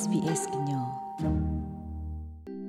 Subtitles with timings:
[0.00, 0.84] SBS ညော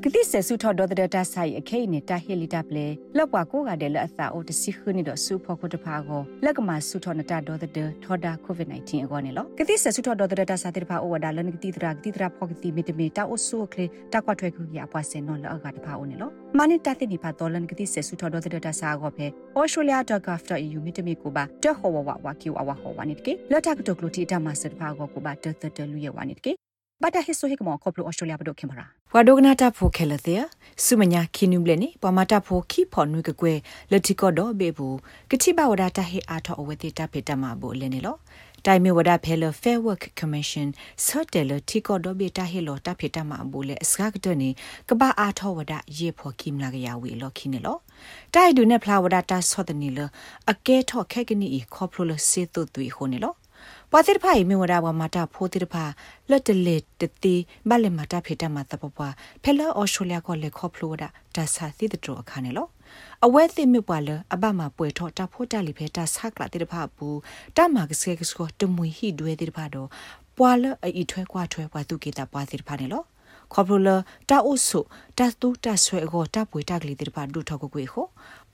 [0.04, 2.85] ကတိဆဆုထော်ဒေါ်ဒတာဆိုင်အခိနေတာဟီလီတာပလေ
[3.18, 19.27] လောက်ပွားကိုကတဲ့လက်အသာအိုတစီခနီတော့ဆူဖို့ခုတဖာကိုလက်ကမဆုထော်နတာဒေါ်ဒတထော်ဒါကိုဗစ် -19 အကောနေလောကတိဆဆုထော်ဒေါ်ဒတာစာတိဖာအိုဝဒါလန်ကတိတရာကတိတရာဖောကတိမီတမီတာအိုဆူကလေတာကွာထွဲခုရအပွားစင်နော်လောက်ကတဖာအိုနေလောမနိတတိနိဖာဒေါ်လန်ကတိဆဆုထော်ဒေါ်ဒတာစာကိုဖေ
[19.57, 26.54] australia.gov.au မီတမီကိုပါတဟောဝဝဝကီဝဝဟောဝနိတကေလက်တာကတကလူတီတာမဆတ်ဖာကိုကိုပါတတတလူရဝနိတကေ
[27.04, 30.42] ဘာတာဟစ်ဆိုဟစ်မောခေါပလိုအော်စတြေးလျဘဒိုခင်မရာဝါဒိုဂနာတာဖိုခဲလတဲ့
[30.83, 33.58] ဆုမညာခီနုဘလနေပမာတာဖိုခီဖော်နွေကကွယ်
[33.92, 34.98] လက်တီကော့တော့ဘေဘူး
[35.32, 38.16] ကတိဘဝဒတာဟစ်အားထောအဝတိတာဖေတမဘူလနေလော
[38.66, 40.68] တိုင်မီဝဒဖဲလ Fair Work Commission
[41.06, 44.50] ဆော့တယ်လတီကော့တော့ဘေတာဟစ်လောတာဖေတမဘူလေစကားကတနေ
[44.90, 47.78] ကဘာအားထောဝဒရေဖော်ခိမလာကရဝီလောခိနေလော
[48.34, 50.00] တိုင်ဒူနေဖလာဝဒတာဆော့တနေလ
[50.52, 53.34] အကဲထော့ခက်ကနီခေါပလိုလစေတုသွေဟိုနေလော
[53.92, 55.86] ပွာတိဖိုင်မေဝဒါဝမာတာဖိုတိဖာ
[56.30, 57.36] လက်တလက်တတိ
[57.70, 62.68] ဘလက်မာတာဖေတမတပပွားဖဲလာအော်စတြေးလျကိုလက်ခေါဖလိုဒါဒါဆာသီတတော်အခါနေလော
[63.26, 67.20] အဝဲသိမြပွာလအဘမှာပွေထောတာဖိုတာလီဖဲတာဆာကလာတိဖာဘူး
[67.58, 69.88] တမကစကေကစကိုတမွေဟီဒွေတိဖာတော့
[70.38, 70.64] ပွာလ
[70.98, 73.03] အီထွဲကွာထွဲပွာသူကေတာပွာတိဖာနေလော
[73.53, 73.96] ခေါပလိုလာ
[74.30, 74.80] တာအိုဆု
[75.18, 78.06] တာတူတာဆွဲကိုတာပွေတာကလေးတိဖာဒုထောက်ကိုကို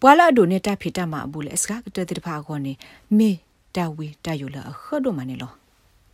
[0.01, 2.73] ပွာလာဒိုနေတာဖေတာမှာဘူးလေစကားကတဲ့တိဖာကိုနေ
[3.17, 3.31] မေ
[3.75, 5.51] တာဝီတာယူလာခဒိုမနေလော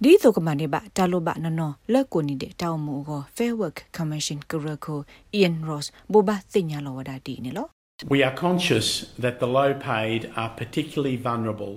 [0.03, 4.99] ဒီတုကမနေပါတာလိုပါနော်နော်လက်ကိုနေတဲ့တောင်းမှုကို Fair Work Commission ကရကို
[5.37, 7.67] Ian Ross ဘောဘာသိညာလောဝဒါတီနေလော
[8.13, 8.87] We are conscious
[9.23, 11.75] that the low paid are particularly vulnerable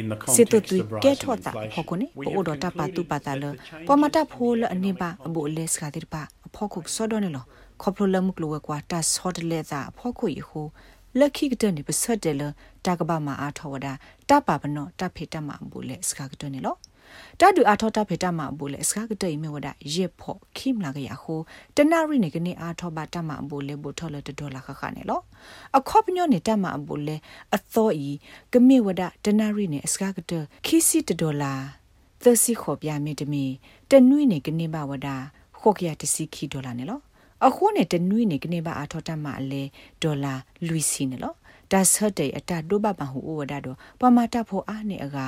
[0.00, 1.72] in the context of rising inflation.
[1.74, 3.44] ဖော်ကိုနေပို့တော့တပါတူပါတာလ
[3.88, 6.22] ပမတာဖိုးလအနေပါအဘိုလက်စကားတိပါ
[6.54, 7.44] ဖော်ခုစောဒနေလော
[7.82, 7.98] ခေါပ
[11.18, 12.42] လိုလမှုကလောကွာတဆော့တလက်သာဖော်ခုယဟိုလက်ခိကတဲ့နေပစတ်တယ်လ
[12.84, 13.88] တာကဘာမှာအားထောဝဒ
[14.28, 16.76] တပါပနောတဖေတမဘူးလေစကားကတဲ့နေလော
[17.40, 21.40] တဒူအားထောတဖေတမဘူးလေစကားကတဲ့မြေဝဒရေဖို့ခိမလာကရဟို
[21.76, 25.20] တနရီနေကနေအားထောပါတမဘူးလေဘိုထောလတဒေါ်လာခခနေလော
[25.78, 27.16] အခော့ပညောနေတမဘူးလေ
[27.56, 28.08] အသောဤ
[28.52, 31.54] ကမေဝဒတနရီနေစကားကတဲ့ခိစီတဒေါ်လာ
[32.22, 33.44] သစီခေါ်ပြမေတမီ
[33.90, 35.08] တနွိနေကနေပါဝဒ
[35.60, 37.00] ခော့ကရတစီခိဒေါ်လာနေလော
[37.46, 39.62] အခုနဲ့တနွေနေကနေပါအထောတတ်မှအလဲ
[40.02, 40.34] ဒေါ်လာ
[40.66, 41.34] လူစီနေလော
[41.72, 45.18] ဒါဆတ်တဲ့အတဒုဘပဟူဝဒတော့ပမာတဖို့အားနေအက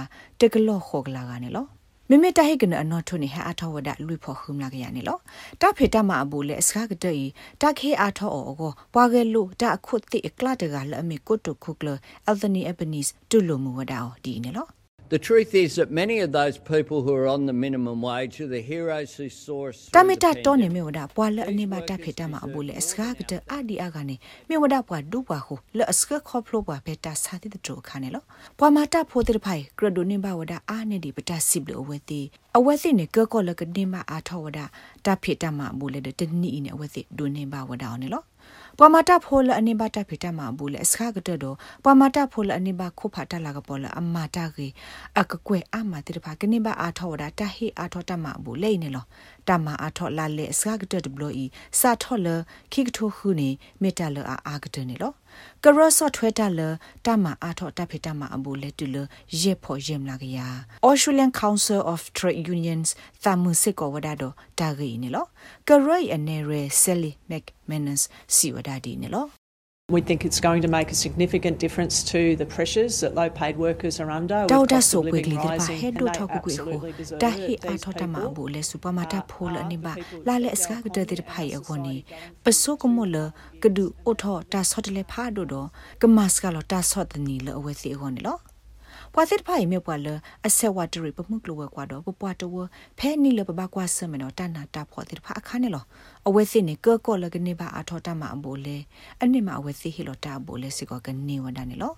[0.41, 1.67] တကလော့ခေါကလာကနေလော
[2.09, 5.19] မိမိတဟိကနအနော်ထုနေဟာအထောဝဒလူဖို့ခုမလာကရနေလော
[5.61, 7.19] တဖေတမအဘူလေစကားကတဲ့
[7.63, 11.89] တခေအထောအောကိုပွားကဲလို့တအခုတိအကလာတကလအမေကုတုခုကလ
[12.27, 14.69] အယ်သနီအပနီစ်တူလိုမူဝဒါဒီနေလော
[15.11, 18.47] The truth is that many of those people who are on the minimum wage are
[18.47, 22.39] the heroes who saw us Tamita tone me wada pwala ani ba ta pheta ma
[22.41, 26.65] abule asga gata adi aga ne me wada pwa du pwa ho le asga khoplo
[26.65, 28.21] pwa beta sa ti to khane lo
[28.57, 31.69] pwa ma ta pho ti phai grado ni ba wada a ne di beta sip
[31.69, 34.59] lo we ti အဝက်စစ်နေကောကောလကနေမအားထောဝဒ
[35.07, 38.25] တာဖိတမဘူးလေတနီနေအဝက်စစ်ဒုနေပါဝဒအောင်နော်
[38.79, 44.73] ပဝမတာဖိုလအနိဘတာဖိတမဘူးလေစခါကတတော့ပဝမတာဖိုလအနိဘခုဖတာလာကပေါ်လအမတာကြီး
[45.21, 49.05] အကကွဲအမတိတဖာကနေဘအားထောဝဒတာဟိအားထောတမဘူးလေနေလော
[49.49, 51.45] တမအားထောလာလေစခါကတဒဘလို့ဤ
[51.81, 52.29] စာထောလ
[52.73, 53.49] ခိကထိုခုနေ
[53.83, 55.13] မေတ္တလအာအာကတနေလော
[55.65, 56.61] ကရဆော့ထွဲတလ
[57.07, 58.97] တမအားထောတဖိတမအဘူးလေတူလ
[59.41, 60.39] ရေဖို့ရင်လာကရ
[60.89, 62.89] Australian Council of Trade Unions
[63.25, 65.27] သမှုစစ်ကောဝဒါတော့တာဂီနေလော
[65.69, 66.51] ကရိုက်အနေရ
[66.81, 68.01] ဆယ်လီမက်မနစ်
[68.35, 69.27] စီဝဒါဒီနေလော
[69.91, 73.59] We think it's going to make a significant difference to the pressures that low paid
[73.59, 74.47] workers are under.
[74.49, 77.19] Dauda so quickly the pa head do thok ku ho.
[77.19, 79.95] Da hi a thota ma bu le supermarket phol ani ba
[80.25, 82.07] la le aska ga de de phai agoni.
[82.43, 85.71] Paso ko mo le kadu o tho ta sot le pha do do.
[85.99, 88.41] Kamas ka lo ta sot ni le awe si agoni lo.
[89.17, 90.09] ပွာစစ်ဖိုင်မြေပွာလ
[90.47, 95.85] အဆက်ဝတ်တရီပမှုကလောကွာတော့ပပွားတော့ဖဲနီလပပကွာဆမနော်တနာတာဖော်တဲ့ဖာအခါနေလော
[96.27, 98.77] အဝဲစစ်နေကောကောလကနေပါအထောတမအဘိုလေ
[99.23, 101.93] အနိမအဝဲစစ်ဟီလောတာဘိုလေစီကောကနေဝဒနေလော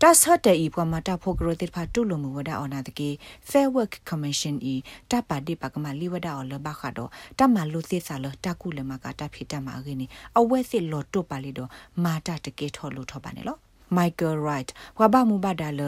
[0.00, 3.08] တာဆတ်တဲ့ဤပွားမတာဖို့ကရတဲ့ဖာတုလုံမူဝဒအော်နာတကေ
[3.48, 4.74] Fair Work Commission ဤ
[5.10, 10.00] တပါတိပကမလီဝဒအော်လဘခါတော့တမလူသစ်စာလတကုလမကတဖြစ်တမအကင်း
[10.38, 11.70] အဝဲစစ်လောတုပါလီတော့
[12.04, 13.58] မာတာတကေထော်လို့ထော်ပါနေလော
[13.98, 15.80] Michael Wright ဘွာဘမူဘာဒါလ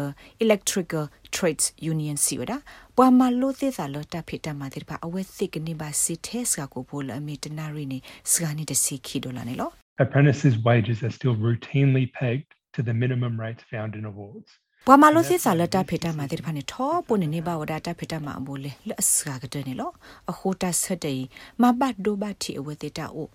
[0.44, 1.04] Electrical
[1.36, 2.52] Trades Union စီဝဒ
[2.96, 7.98] ဘွာမလို့သေးစာလတာဖိတမတိပါအဝဲစစ်ကနေပါစစ်ထဲစကကိုပိုလအမီတနာရီနေ
[8.32, 9.70] စကနေတစီခီဒေါ်လာနေလော
[10.04, 14.50] Apprentices wages are still routinely pegged to the minimum rates found in awards
[14.88, 19.90] ဘွာမလို့စစ်စာလတာဖိတမတိပါနေထောပိုနေနေပါဝဒတာဖိတမအမိုးလေလက်စကကတဲ့နေလော
[20.30, 21.20] အခိုတာဆက်တဲ့
[21.62, 23.28] မဘတ်ဒိုဘတ်တီအဝဲတေတာအို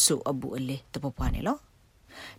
[0.00, 1.58] ဆူအဘူအလေတပပွားနေလော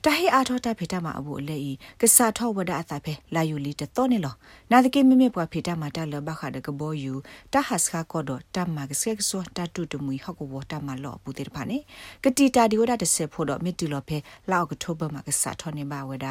[0.04, 1.72] တဟိအားထောတာဖေတာမှာအဘူးအလေဤ
[2.02, 4.36] ကစားထောဝဒအသဖဲလာယူလီတတော်နေလော
[4.72, 7.14] နာတကေမမေပွားဖေတာမှာတလဘခါဒကဘောယူ
[7.54, 11.78] တဟတ်ခါကောဒတမကစက်ဆောတတုတမူဟောက်ကောတမလောပူတေဖာနေ
[12.24, 14.18] ကတိတာဒီဝဒတဆေဖို့တော့မစ်တူလောဖဲ
[14.52, 16.28] လောက်ကထိုဘမှာကစားထောနေပါဝဒ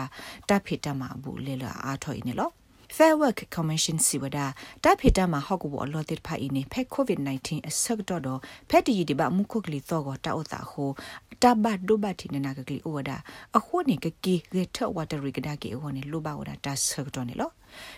[0.48, 2.50] တဖေတာမှာအဘူးလေလအားထောနေလော
[2.96, 4.38] Fair Work Commission စီဝဒ
[4.84, 8.40] တာဖေတာမှာဟောက်ကောလောတိဖိုင်နေဖက် COVID-19 အစက်တော့တော့
[8.70, 10.90] ဖက်တီဒီဘမှုခုကလီတော့ကတာဥတာဟို
[11.42, 13.10] တဘတ်ဒုဘတ်တင်နာကကလီအိုဝဒ
[13.56, 17.50] အခုနေကကီရထဝတာရီကဒါကေအိုနေလိုပါဝဒတာဆက်တော့နေလော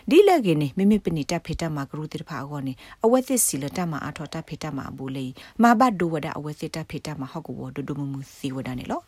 [0.09, 2.73] ဒီလက်ကေနေမိမိပနိတဖေတမှာဂရုတိဖာအောနေ
[3.05, 5.25] အဝက်သစ်စီလတမှာအထောတဖေတမှာအဘူလေ
[5.61, 9.01] မာဘတ်ဒိုဝဒအဝက်သစ်တဖေတမှာဟောက်ကောဒိုဒိုမမူစီဝဒနေလော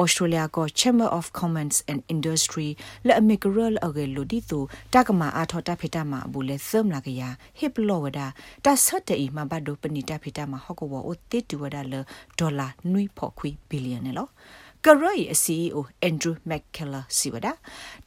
[0.00, 2.68] Australia က Chamber of Commerce and Industry
[3.06, 4.60] လက်အမီဂရလအဂေလိုဒီတူ
[4.94, 7.22] တကမာအထောတဖေတမှာအဘူလေသမ်လာကရ
[7.58, 8.20] ဟစ်ပလောဝဒ
[8.64, 11.94] တဆတ်တေမာဘတ်ဒိုပနိတဖေတမှာဟောက်ကောအိုတိတူဝဒလ
[12.38, 14.30] ဒေါ်လာနွိဖို့ခွီဘီလီယံနော်
[14.86, 17.48] ကရိုအစီအိုအန်ဒရူးမက်ကလာစီဝဒ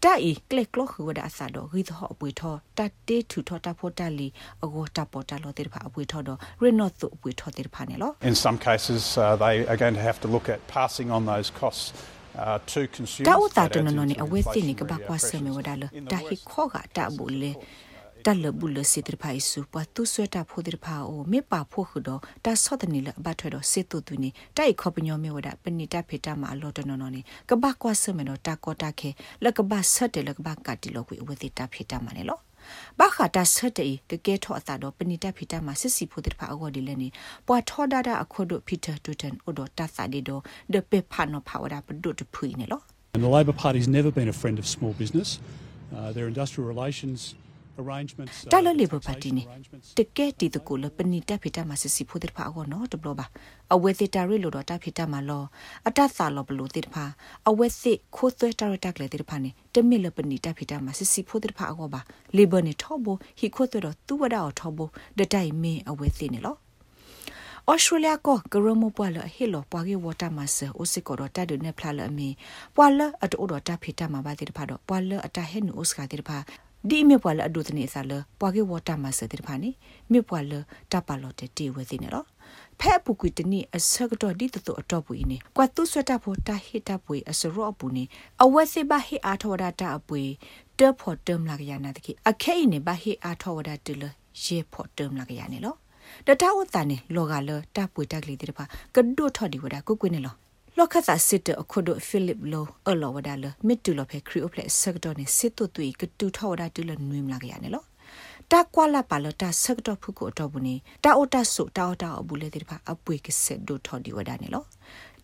[0.03, 4.27] တာဤကလစ်ကလခဝဒအစာတော့ဂီသောအပွေထောတတေထူထောတဖို့တလီ
[4.63, 11.49] အကိုတပေါ်တလို့တေဖာအပွေထောတော့ရနော့သူအပွေထောတေဖာနေလို့ In some cases uh, they are going to have to look at passing on those
[11.61, 11.87] costs
[12.43, 17.51] uh, to consumers တာဥတာတနနနေအဝဲသိနေကဘာကွာဆမေဝဒါလတာဟိခောကတာဘူလေ
[18.25, 29.09] တလဘူးလစီတဖိုင်စုပတူဆွတာဖိုဒီဖာအိုမေပါဖိုခုတော့တာဆော့တနီလဘတ်ထွေတော့စေတူတူနေတိုက်ခေါပညောမေဝဒပနိတဖေတာမှာအလောတနော်နော်နေကဘာကွာဆမေတော့တာကောတာခဲ
[29.43, 32.39] လကဘာဆက်တယ်လကဘာကတိလောကွေဝတိတာဖေတာမှာနေလော
[32.99, 37.07] ဘာခတာဆက်တေကကဲထောအတာတော့ပနိတဖိတာမှာစစ်စီဖို့တဲ့ဖာအော်ဒီလဲနေ
[37.47, 40.39] ပွာထောဒါဒါအခုတို့ဖီတာတူတန်အိုဒတာသဒီဒို
[40.73, 42.81] ဒပေဖာနောဖာဝဒါပဒုတ်ဖွေနေလော
[43.15, 45.29] And the Labor Party's never been a friend of small business.
[45.95, 47.19] Uh, their industrial relations
[48.51, 49.43] တာလလေဘပါတီနေ
[49.97, 53.25] တကဲတီတကူလပနိတဖိတမဆစီဖိုတဲ့ဖာအောနော်တဘလပါ
[53.73, 55.43] အဝဲသတာရီလိုတော့တဖိတမလော
[55.87, 57.05] အတသာလောဘလိုတဲ့ဖာ
[57.49, 62.01] အဝဲစစ်ခိုးသွဲတာရတက်လေတဲ့ဖာနေတမီလပနိတဖိတမဆစီဖိုတဲ့ဖာအောပါ
[62.35, 63.07] လေဘနေထောဘ
[63.39, 64.79] ဟီခိုးသွဲတော့သူဝဒါထောဘ
[65.17, 66.57] ဒတိုင်မင်းအဝဲစစ်နေလော
[67.71, 72.29] ဩစတြေးလျကဂရမပွာလဟီလောပွာကေဝတာမဆာအိုစီကောရတာဒနေဖလာလအမီ
[72.75, 76.37] ပွာလအတိုဒတာဖိတမဘာတိဖာတော့ပွာလအတဟဲနူအိုစကာတိဖာ
[76.87, 79.69] ဒီမေပွာလအဒုတနေဆာလပွာကေဝတာမဆတဲ့ဖာနေ
[80.11, 80.53] မေပွာလ
[80.91, 82.25] တပါလော်တဲ့တီဝဲသိနေတော့
[82.79, 88.03] ဖဲပုကွီတနီအစကတော့ဒီတတူအတော့ပူနေကွာသူဆွတာဖို့တာဟိတာပွေအစရောပူနေ
[88.43, 90.21] အဝက်စေဘဟိအာထောဒတာအပွေ
[90.79, 94.03] တဖို့တမ်လာကရနာတကိအခဲနေဘဟိအာထောဒတာတလ
[94.43, 95.75] ရေဖို့တမ်လာကရနေလော
[96.27, 98.65] တတဝတန်နေလောကလတပွေတက်ကလေးတဲ့ဖာ
[98.95, 100.35] ကဒုထော်ဒီဝဒါကုကွနေလော
[100.79, 107.83] လောကသာစစ်တအခုဒိုဖိလစ်လိုအလောဝဒါလမစ်တူလဖဲခရီအိုဖလက်ဆက်တော့နေစစ်တူတူကတူထော်ဒါတူလနွေးမလာကြရနေလော
[108.51, 114.63] တာကွာလာပါလတာဆက်တော့ဖုကိုတော့ဘူးနေတာအိုတာဆုတာအိုတာအဘူးလေတဲ့ဖာအပွေကဆက်ဒိုထော်ဒီဝဒါနေလော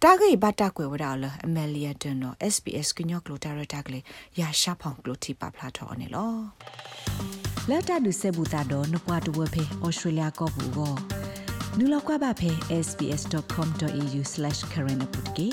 [0.01, 4.03] တာဂိဘတာကွယ်ဝဒါလအမလီယာတန်နော် SBS ကညော့ကလိုတာရတာကလေး
[4.39, 6.33] ရာရှာဖောင်ကလိုတီပါဖလာထော်နေလော
[7.69, 11.24] လက်တာဒုစေဘူတာတော့နပွားတဝဖေဩစတြေးလျကောဘူးကော
[11.79, 12.51] နူလောက်ကွာပါဖေ
[12.85, 15.47] sbs.com.au/current apotke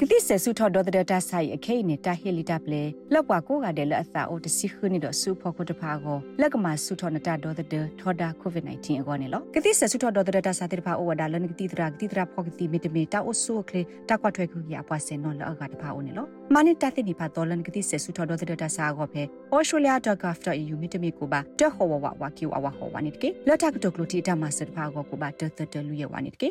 [0.00, 2.82] ကတိဆဆုထော်ဒေါ်ဒတာဆိုင်အခိနေတာဟီလီတပ်လေ
[3.12, 19.22] လောက်ကွာကိုကတဲ့လက်အသာအိုတစီခနီတော့ဆူဖို့ခုတဖာကိုလက်ကမှာဆုထော်နတာဒေါ်ဒတထော်ဒါကိုဗစ် -19 အကောနေလောကတိဆဆုထော်ဒေါ်ဒတာစာတဲ့ဖာအိုဝဒါလနကတိတရာကတိတရာဖောကတိမီတမီတာအိုဆူကလေတာကွာထွဲခုရပွားစင်နော်လောက်ကတဖာအိုနေလောမနိတတိနိဖာတော်လနကတိဆဆုထော်ဒေါ်ဒတာစာကိုဖေ
[19.54, 26.48] australia.gov.au မီတမီကိုပါတဟောဝဝဝကီဝဝဟောဝနိတကေလက်တာကတကလိုတီတာမဆတ်ဖာကိုကိုပါတတတလူရဝနိတကေ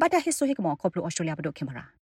[0.00, 1.97] ဘာတာဟစ်ဆိုဟိကမောခေါပလို australia ဘဒိုခင်မရာ